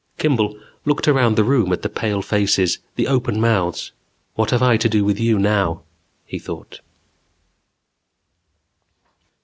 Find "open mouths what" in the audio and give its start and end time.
3.07-4.49